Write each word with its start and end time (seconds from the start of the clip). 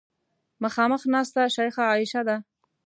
مخامخ 0.63 1.01
ناسته 1.13 1.41
شیخه 1.55 1.83
عایشه 1.91 2.21
ده. 2.27 2.35